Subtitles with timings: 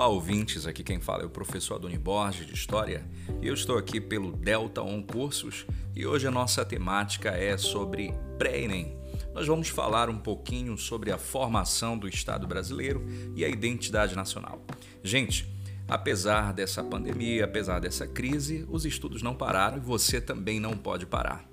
[0.00, 0.66] Olá, ouvintes.
[0.66, 3.04] Aqui quem fala é o professor Adoni Borges de História
[3.42, 8.10] e eu estou aqui pelo Delta On Cursos e hoje a nossa temática é sobre
[8.38, 8.96] pré-ENEM.
[9.34, 13.04] Nós vamos falar um pouquinho sobre a formação do Estado brasileiro
[13.36, 14.64] e a identidade nacional.
[15.04, 15.46] Gente,
[15.86, 21.04] apesar dessa pandemia, apesar dessa crise, os estudos não pararam e você também não pode
[21.04, 21.44] parar.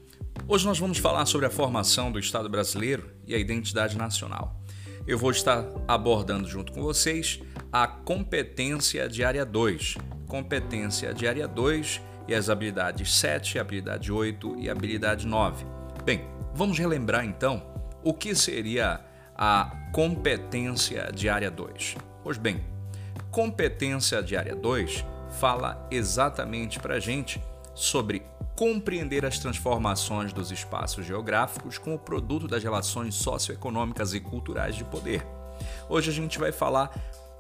[0.48, 4.58] Hoje nós vamos falar sobre a formação do Estado brasileiro e a identidade nacional.
[5.08, 7.40] Eu vou estar abordando junto com vocês
[7.72, 9.96] a competência de área 2.
[10.28, 15.66] Competência de área 2 e as habilidades 7, habilidade 8 e habilidade 9.
[16.04, 17.64] Bem, vamos relembrar então
[18.04, 19.00] o que seria
[19.34, 21.96] a competência de área 2.
[22.22, 22.60] Pois bem,
[23.32, 25.06] competência de área 2
[25.40, 27.42] fala exatamente para a gente
[27.74, 28.24] sobre
[28.58, 35.24] compreender as transformações dos espaços geográficos como produto das relações socioeconômicas e culturais de poder.
[35.88, 36.90] Hoje a gente vai falar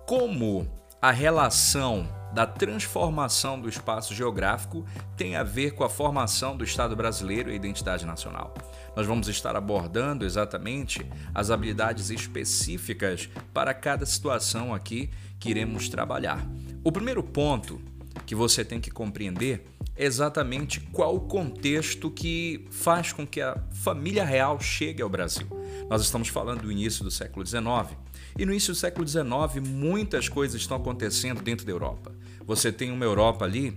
[0.05, 0.69] como
[1.02, 6.95] a relação da transformação do espaço geográfico tem a ver com a formação do Estado
[6.95, 8.53] brasileiro e a identidade nacional.
[8.95, 16.45] Nós vamos estar abordando exatamente as habilidades específicas para cada situação aqui que iremos trabalhar.
[16.83, 17.81] O primeiro ponto
[18.28, 19.66] que você tem que compreender
[19.97, 25.47] exatamente qual o contexto que faz com que a família real chegue ao Brasil.
[25.89, 27.98] Nós estamos falando do início do século XIX.
[28.38, 32.14] E no início do século XIX, muitas coisas estão acontecendo dentro da Europa.
[32.45, 33.73] Você tem uma Europa ali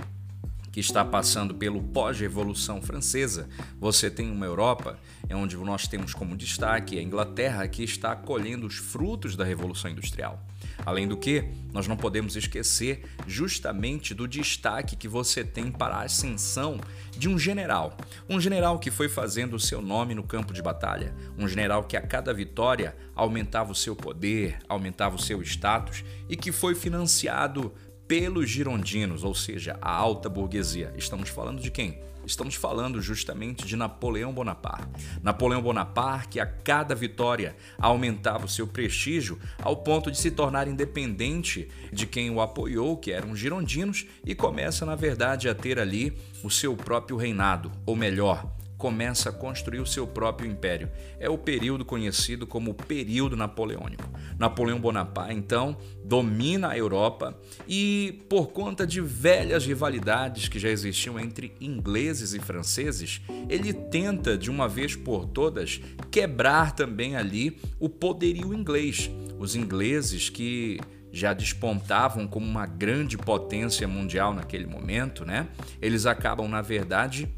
[0.73, 3.49] que está passando pelo pós-revolução francesa.
[3.79, 4.99] Você tem uma Europa
[5.33, 10.45] onde nós temos como destaque a Inglaterra, que está colhendo os frutos da revolução industrial.
[10.85, 16.03] Além do que, nós não podemos esquecer justamente do destaque que você tem para a
[16.03, 16.81] ascensão
[17.17, 17.97] de um general.
[18.29, 21.15] Um general que foi fazendo o seu nome no campo de batalha.
[21.39, 26.37] Um general que a cada vitória aumentava o seu poder, aumentava o seu status e
[26.37, 27.73] que foi financiado
[28.11, 30.93] pelos girondinos, ou seja, a alta burguesia.
[30.97, 32.01] Estamos falando de quem?
[32.27, 35.07] Estamos falando justamente de Napoleão Bonaparte.
[35.23, 40.67] Napoleão Bonaparte, que a cada vitória aumentava o seu prestígio ao ponto de se tornar
[40.67, 45.79] independente de quem o apoiou, que eram os girondinos, e começa, na verdade, a ter
[45.79, 46.13] ali
[46.43, 48.45] o seu próprio reinado, ou melhor,
[48.81, 50.91] começa a construir o seu próprio império.
[51.21, 54.09] É o período conhecido como período napoleônico.
[54.39, 61.21] Napoleão Bonaparte, então, domina a Europa e, por conta de velhas rivalidades que já existiam
[61.21, 63.21] entre ingleses e franceses,
[63.51, 65.79] ele tenta, de uma vez por todas,
[66.11, 69.11] quebrar também ali o poderio inglês.
[69.39, 70.81] Os ingleses que
[71.13, 75.49] já despontavam como uma grande potência mundial naquele momento, né?
[75.83, 77.29] Eles acabam, na verdade,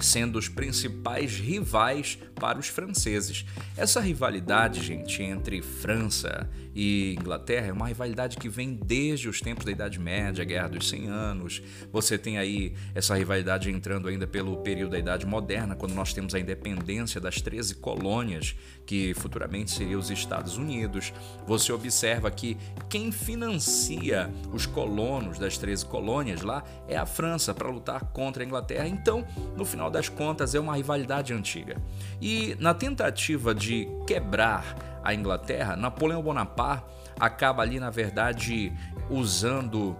[0.00, 3.44] sendo os principais rivais para os franceses.
[3.76, 9.64] Essa rivalidade, gente, entre França e Inglaterra é uma rivalidade que vem desde os tempos
[9.64, 11.62] da Idade Média, Guerra dos 100 Anos.
[11.92, 16.34] Você tem aí essa rivalidade entrando ainda pelo período da Idade Moderna, quando nós temos
[16.34, 18.54] a independência das 13 colônias,
[18.86, 21.12] que futuramente seriam os Estados Unidos.
[21.46, 22.56] Você observa que
[22.88, 28.46] quem financia os colonos das 13 colônias lá é a França para lutar contra a
[28.46, 28.86] Inglaterra.
[28.86, 29.26] Então,
[29.56, 31.76] no final das contas, é uma rivalidade antiga.
[32.20, 36.84] E na tentativa de quebrar a Inglaterra, Napoleão Bonaparte
[37.18, 38.72] acaba ali, na verdade,
[39.10, 39.96] usando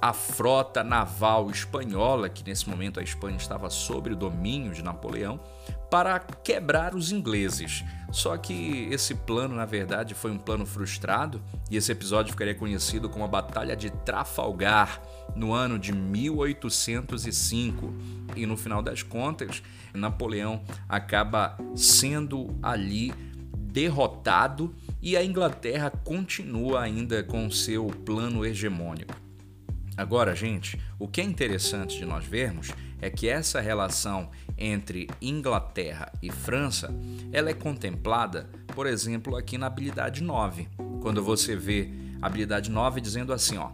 [0.00, 5.38] a frota naval espanhola, que nesse momento a Espanha estava sob o domínio de Napoleão,
[5.90, 7.84] para quebrar os ingleses.
[8.10, 13.08] Só que esse plano, na verdade, foi um plano frustrado e esse episódio ficaria conhecido
[13.08, 15.02] como a Batalha de Trafalgar
[15.34, 17.92] no ano de 1805.
[18.36, 23.12] E no final das contas, Napoleão acaba sendo ali
[23.54, 29.14] derrotado e a Inglaterra continua ainda com seu plano hegemônico.
[29.96, 32.70] Agora, gente, o que é interessante de nós vermos
[33.00, 36.94] é que essa relação entre Inglaterra e França,
[37.32, 40.68] ela é contemplada, por exemplo, aqui na habilidade 9.
[41.00, 41.90] Quando você vê
[42.20, 43.70] a habilidade 9 dizendo assim, ó,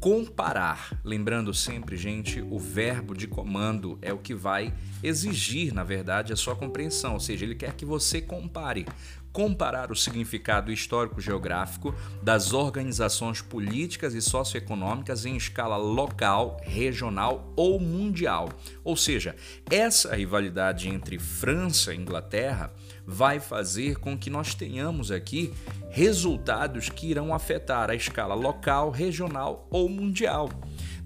[0.00, 0.98] comparar.
[1.04, 4.72] Lembrando sempre, gente, o verbo de comando é o que vai
[5.02, 8.86] exigir, na verdade, a sua compreensão, ou seja, ele quer que você compare
[9.32, 18.48] comparar o significado histórico-geográfico das organizações políticas e socioeconômicas em escala local, regional ou mundial.
[18.82, 19.36] Ou seja,
[19.70, 22.72] essa rivalidade entre França e Inglaterra
[23.06, 25.52] vai fazer com que nós tenhamos aqui
[25.90, 30.50] resultados que irão afetar a escala local, regional ou mundial.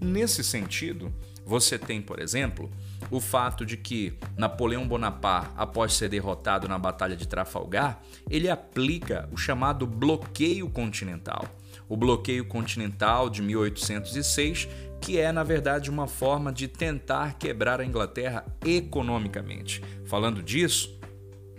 [0.01, 1.13] Nesse sentido,
[1.45, 2.71] você tem, por exemplo,
[3.11, 9.27] o fato de que Napoleão Bonaparte, após ser derrotado na Batalha de Trafalgar, ele aplica
[9.31, 11.45] o chamado bloqueio continental.
[11.89, 14.67] O bloqueio continental de 1806,
[15.01, 19.83] que é na verdade uma forma de tentar quebrar a Inglaterra economicamente.
[20.05, 20.97] Falando disso,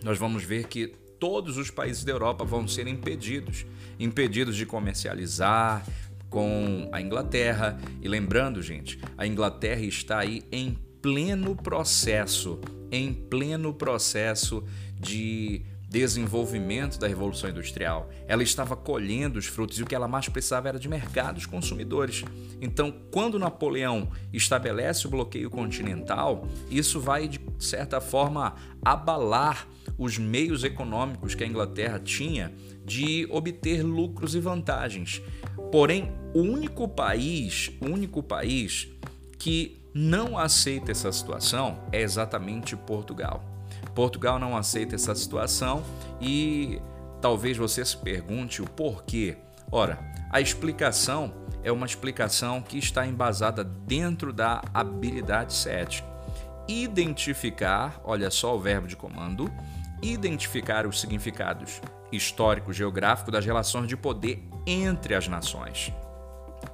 [0.03, 0.89] nós vamos ver que
[1.21, 3.67] todos os países da Europa vão ser impedidos
[3.99, 5.87] impedidos de comercializar,
[6.35, 7.79] com a Inglaterra.
[8.03, 12.61] E lembrando, gente, a Inglaterra está aí em pleno processo,
[12.91, 14.65] em pleno processo
[14.99, 18.11] de desenvolvimento da Revolução Industrial.
[18.27, 22.25] Ela estava colhendo os frutos e o que ela mais precisava era de mercados, consumidores.
[22.61, 30.65] Então, quando Napoleão estabelece o bloqueio continental, isso vai, de certa forma, abalar os meios
[30.65, 32.53] econômicos que a Inglaterra tinha
[32.85, 35.23] de obter lucros e vantagens.
[35.71, 38.89] Porém, o único país, o único país
[39.39, 43.45] que não aceita essa situação é exatamente Portugal.
[43.95, 45.85] Portugal não aceita essa situação
[46.21, 46.81] e
[47.21, 49.37] talvez você se pergunte o porquê.
[49.71, 49.99] Ora,
[50.31, 51.33] a explicação
[51.63, 56.03] é uma explicação que está embasada dentro da habilidade 7.
[56.67, 59.49] Identificar, olha só o verbo de comando,
[60.03, 61.81] identificar os significados
[62.11, 65.93] histórico-geográfico das relações de poder entre as nações.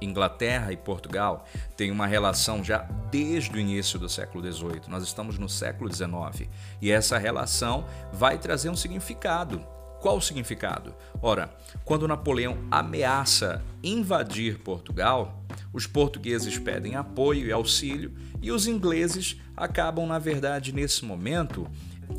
[0.01, 1.45] Inglaterra e Portugal
[1.77, 2.79] têm uma relação já
[3.11, 4.81] desde o início do século XVIII.
[4.87, 6.49] Nós estamos no século XIX
[6.81, 9.65] e essa relação vai trazer um significado.
[9.99, 10.95] Qual o significado?
[11.21, 11.55] Ora,
[11.85, 18.11] quando Napoleão ameaça invadir Portugal, os portugueses pedem apoio e auxílio
[18.41, 21.67] e os ingleses acabam, na verdade, nesse momento,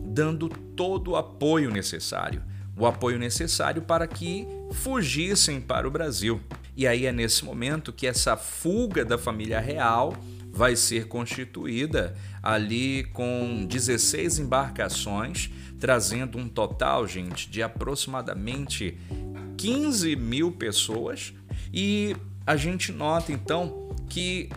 [0.05, 2.45] dando todo o apoio necessário
[2.77, 6.41] o apoio necessário para que fugissem para o Brasil.
[6.77, 10.17] E aí é nesse momento que essa fuga da família real
[10.51, 18.99] vai ser constituída ali com 16 embarcações, trazendo um total, gente, de aproximadamente
[19.57, 21.33] 15 mil pessoas.
[21.73, 22.17] E
[22.47, 24.51] a gente nota então que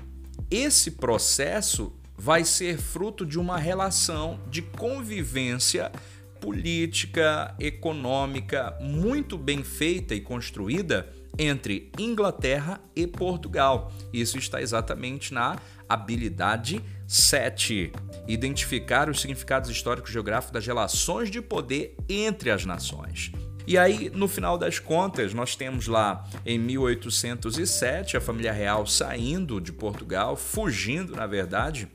[0.51, 5.91] esse processo vai ser fruto de uma relação de convivência
[6.39, 13.91] política, econômica muito bem feita e construída entre Inglaterra e Portugal.
[14.13, 17.91] Isso está exatamente na habilidade 7.
[18.27, 23.31] Identificar os significados históricos geográficos das relações de poder entre as nações.
[23.67, 29.59] E aí, no final das contas, nós temos lá em 1807 a família real saindo
[29.59, 31.87] de Portugal, fugindo, na verdade,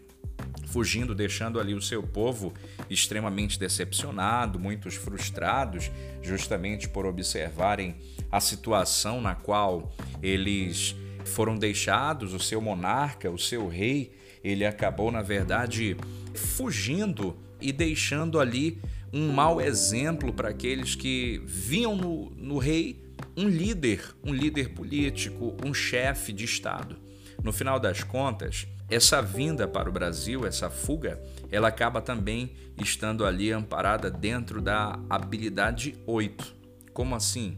[0.67, 2.53] fugindo, deixando ali o seu povo
[2.89, 5.91] extremamente decepcionado, muitos frustrados,
[6.23, 7.97] justamente por observarem
[8.31, 9.93] a situação na qual
[10.23, 10.95] eles
[11.25, 14.13] foram deixados, o seu monarca, o seu rei,
[14.43, 15.97] ele acabou, na verdade,
[16.35, 18.81] fugindo e deixando ali
[19.13, 23.03] um mau exemplo para aqueles que viam no, no rei
[23.37, 26.97] um líder, um líder político, um chefe de Estado.
[27.43, 33.25] No final das contas, essa vinda para o Brasil, essa fuga, ela acaba também estando
[33.25, 36.57] ali amparada dentro da habilidade 8.
[36.93, 37.57] Como assim?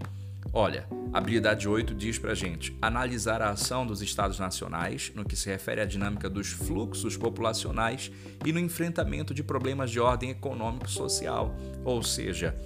[0.50, 5.48] Olha, habilidade 8 diz para gente analisar a ação dos estados nacionais no que se
[5.48, 8.10] refere à dinâmica dos fluxos populacionais
[8.44, 11.54] e no enfrentamento de problemas de ordem econômico-social.
[11.84, 12.56] Ou seja,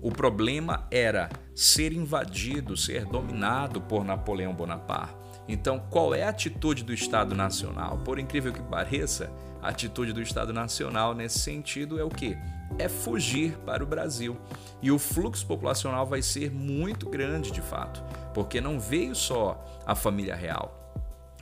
[0.00, 5.14] o problema era ser invadido, ser dominado por Napoleão Bonaparte.
[5.48, 7.98] Então, qual é a atitude do Estado Nacional?
[7.98, 12.36] Por incrível que pareça, a atitude do Estado Nacional nesse sentido é o quê?
[12.78, 14.36] É fugir para o Brasil.
[14.80, 18.02] E o fluxo populacional vai ser muito grande de fato,
[18.34, 20.78] porque não veio só a família real.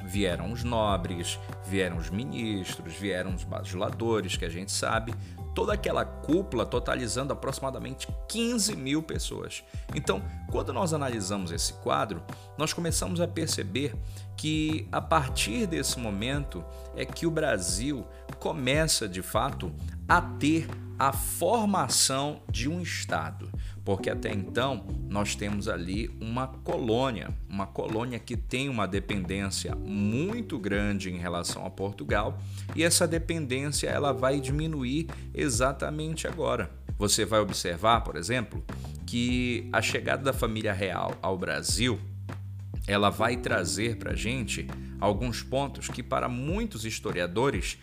[0.04, 5.14] Vieram os nobres, vieram os ministros, vieram os bajuladores, que a gente sabe,
[5.54, 9.62] toda aquela cúpula totalizando aproximadamente 15 mil pessoas.
[9.94, 12.22] Então, quando nós analisamos esse quadro,
[12.56, 13.94] nós começamos a perceber
[14.36, 16.64] que a partir desse momento
[16.96, 18.06] é que o Brasil
[18.38, 19.72] começa de fato
[20.08, 20.66] a ter
[21.00, 23.50] a formação de um Estado,
[23.82, 30.58] porque até então nós temos ali uma colônia, uma colônia que tem uma dependência muito
[30.58, 32.38] grande em relação a Portugal
[32.76, 36.70] e essa dependência ela vai diminuir exatamente agora.
[36.98, 38.62] Você vai observar, por exemplo,
[39.06, 41.98] que a chegada da família real ao Brasil
[42.86, 44.66] ela vai trazer para a gente
[45.00, 47.78] alguns pontos que para muitos historiadores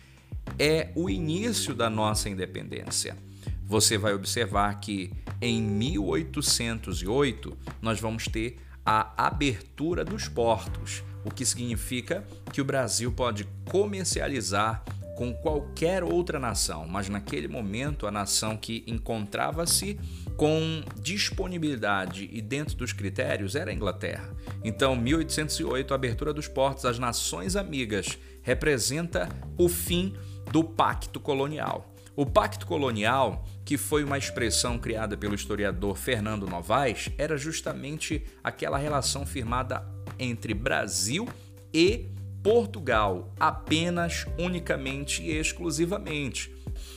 [0.58, 3.16] é o início da nossa independência.
[3.64, 11.44] Você vai observar que em 1808 nós vamos ter a abertura dos portos, o que
[11.44, 14.82] significa que o Brasil pode comercializar
[15.18, 19.98] com qualquer outra nação, mas naquele momento a nação que encontrava-se
[20.36, 24.32] com disponibilidade e dentro dos critérios era a Inglaterra.
[24.62, 29.28] Então, 1808, a abertura dos portos às nações amigas representa
[29.58, 30.14] o fim
[30.50, 31.94] do pacto colonial.
[32.16, 38.76] O pacto colonial, que foi uma expressão criada pelo historiador Fernando Novaes, era justamente aquela
[38.76, 39.86] relação firmada
[40.18, 41.28] entre Brasil
[41.72, 42.08] e
[42.42, 46.52] Portugal, apenas, unicamente e exclusivamente.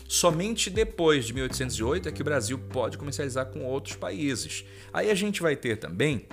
[0.08, 4.66] Somente depois de 1808 é que o Brasil pode comercializar com outros países.
[4.92, 6.28] Aí a gente vai ter também,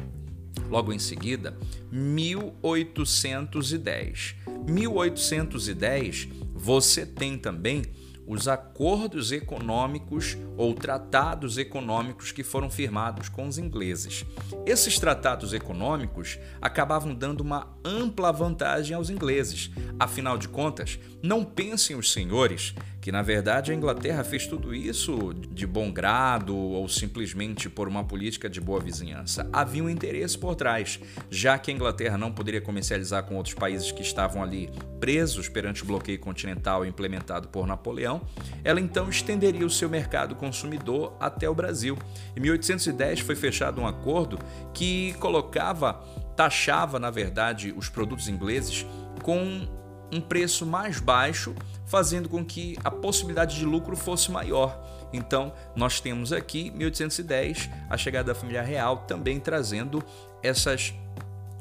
[0.69, 1.57] logo em seguida,
[1.93, 4.35] 1810.
[4.67, 7.83] 1810, você tem também
[8.27, 14.27] os acordos econômicos ou tratados econômicos que foram firmados com os ingleses.
[14.67, 19.71] Esses tratados econômicos acabavam dando uma ampla vantagem aos ingleses.
[19.99, 22.75] Afinal de contas, não pensem os senhores
[23.09, 28.05] que na verdade a Inglaterra fez tudo isso de bom grado ou simplesmente por uma
[28.05, 29.49] política de boa vizinhança.
[29.51, 31.01] Havia um interesse por trás,
[31.31, 34.69] já que a Inglaterra não poderia comercializar com outros países que estavam ali
[35.01, 38.21] presos perante o bloqueio continental implementado por Napoleão,
[38.63, 41.97] ela então estenderia o seu mercado consumidor até o Brasil.
[42.37, 44.39] Em 1810 foi fechado um acordo
[44.75, 45.95] que colocava,
[46.37, 48.85] taxava na verdade os produtos ingleses
[49.23, 49.67] com
[50.13, 51.55] um preço mais baixo,
[51.87, 54.79] fazendo com que a possibilidade de lucro fosse maior.
[55.13, 60.03] Então, nós temos aqui 1810 a chegada da família real também trazendo
[60.43, 60.95] essas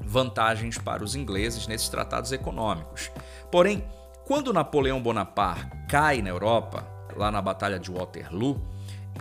[0.01, 3.11] vantagens para os ingleses nesses tratados econômicos.
[3.51, 3.83] Porém,
[4.25, 6.85] quando Napoleão Bonaparte cai na Europa,
[7.15, 8.61] lá na Batalha de Waterloo,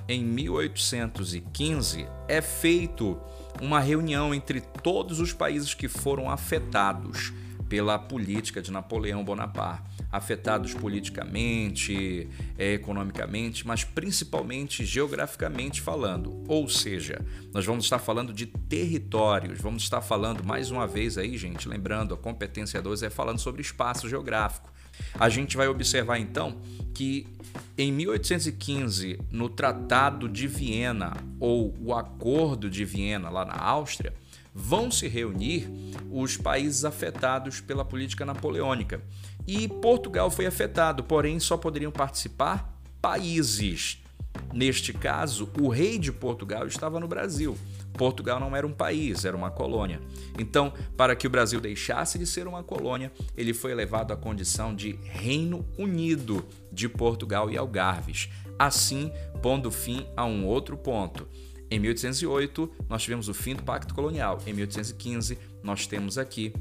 [0.09, 3.19] em 1815, é feito
[3.61, 7.33] uma reunião entre todos os países que foram afetados
[7.69, 16.43] pela política de Napoleão Bonaparte, afetados politicamente, é, economicamente, mas principalmente geograficamente falando.
[16.49, 21.37] Ou seja, nós vamos estar falando de territórios, vamos estar falando mais uma vez aí,
[21.37, 24.73] gente, lembrando, a competência 2 é falando sobre espaço geográfico.
[25.15, 26.57] A gente vai observar então
[26.95, 27.27] que
[27.77, 34.15] em 1815, no Tratado de Viena ou o Acordo de Viena lá na Áustria,
[34.57, 35.69] vão se reunir
[36.11, 39.03] os países afetados pela política napoleônica.
[39.47, 44.03] E Portugal foi afetado, porém só poderiam participar países.
[44.53, 47.57] Neste caso, o rei de Portugal estava no Brasil.
[47.93, 50.01] Portugal não era um país, era uma colônia.
[50.39, 54.75] Então, para que o Brasil deixasse de ser uma colônia, ele foi elevado à condição
[54.75, 61.29] de Reino Unido de Portugal e Algarves, assim pondo fim a um outro ponto.
[61.71, 64.41] Em 1808, nós tivemos o fim do Pacto Colonial.
[64.47, 66.53] Em 1815, nós temos aqui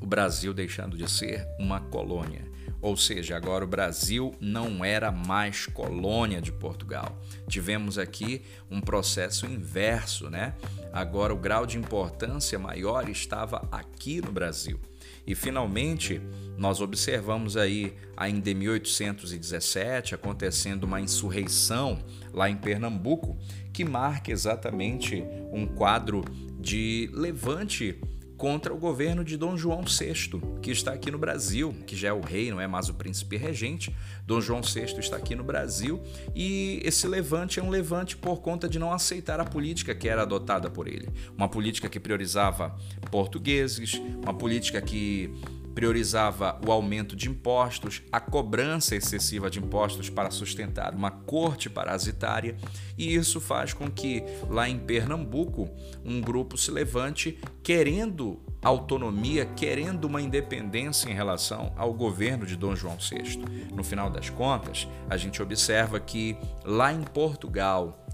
[0.00, 2.42] o Brasil deixando de ser uma colônia.
[2.80, 7.18] Ou seja, agora o Brasil não era mais colônia de Portugal.
[7.48, 10.54] Tivemos aqui um processo inverso, né?
[10.92, 14.78] Agora o grau de importância maior estava aqui no Brasil.
[15.26, 16.20] E finalmente,
[16.56, 21.98] nós observamos aí, ainda em 1817, acontecendo uma insurreição
[22.32, 23.36] lá em Pernambuco,
[23.72, 26.22] que marca exatamente um quadro
[26.60, 27.98] de levante
[28.44, 32.12] contra o governo de Dom João VI, que está aqui no Brasil, que já é
[32.12, 33.96] o rei, não é mais o príncipe regente.
[34.26, 36.02] Dom João VI está aqui no Brasil
[36.34, 40.20] e esse levante é um levante por conta de não aceitar a política que era
[40.20, 41.08] adotada por ele.
[41.34, 42.76] Uma política que priorizava
[43.10, 45.32] portugueses, uma política que
[45.74, 52.56] priorizava o aumento de impostos, a cobrança excessiva de impostos para sustentar uma corte parasitária,
[52.96, 55.68] e isso faz com que lá em Pernambuco
[56.04, 62.74] um grupo se levante querendo autonomia, querendo uma independência em relação ao governo de Dom
[62.74, 63.38] João VI.
[63.74, 68.06] No final das contas, a gente observa que lá em Portugal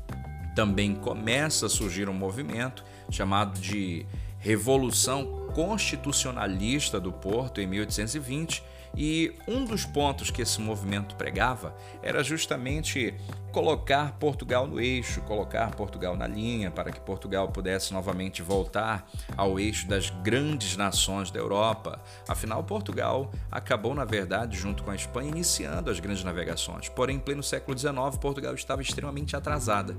[0.57, 4.05] também começa a surgir um movimento chamado de
[4.39, 8.63] Revolução constitucionalista do Porto em 1820
[8.97, 13.15] e um dos pontos que esse movimento pregava era justamente
[13.51, 19.59] colocar Portugal no eixo, colocar Portugal na linha, para que Portugal pudesse novamente voltar ao
[19.59, 22.01] eixo das grandes nações da Europa.
[22.29, 26.89] Afinal, Portugal acabou, na verdade, junto com a Espanha, iniciando as grandes navegações.
[26.89, 29.97] Porém, em pleno século XIX, Portugal estava extremamente atrasada.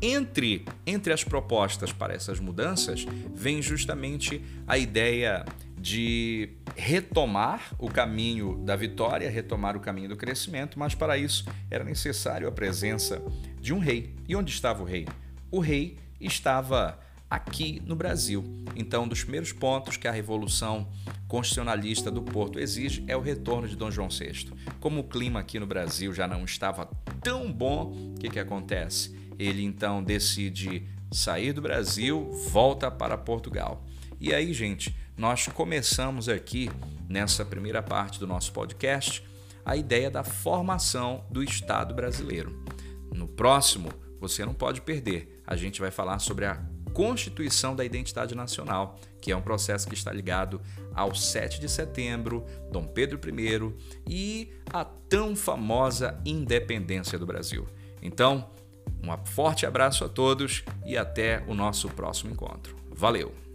[0.00, 3.04] Entre, entre as propostas para essas mudanças,
[3.34, 5.44] vem justamente a ideia
[5.80, 11.84] de retomar o caminho da vitória, retomar o caminho do crescimento, mas para isso era
[11.84, 13.22] necessário a presença
[13.60, 14.14] de um rei.
[14.28, 15.06] E onde estava o rei?
[15.50, 16.98] O rei estava
[17.30, 18.44] aqui no Brasil.
[18.74, 20.88] Então, um dos primeiros pontos que a Revolução
[21.26, 24.50] Constitucionalista do Porto exige é o retorno de Dom João VI.
[24.80, 26.86] Como o clima aqui no Brasil já não estava
[27.22, 29.14] tão bom, o que, que acontece?
[29.38, 33.84] Ele então decide sair do Brasil, volta para Portugal.
[34.20, 36.70] E aí, gente, nós começamos aqui
[37.08, 39.26] nessa primeira parte do nosso podcast
[39.64, 42.64] a ideia da formação do Estado brasileiro.
[43.12, 45.42] No próximo, você não pode perder.
[45.44, 46.62] A gente vai falar sobre a
[46.94, 50.60] Constituição da Identidade Nacional, que é um processo que está ligado
[50.94, 53.74] ao 7 de setembro, Dom Pedro I
[54.08, 57.66] e a tão famosa independência do Brasil.
[58.00, 58.50] Então,
[59.02, 62.74] um forte abraço a todos e até o nosso próximo encontro.
[62.90, 63.47] Valeu!